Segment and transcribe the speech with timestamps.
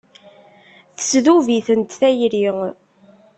[0.97, 2.45] Tesdub-itent tayri.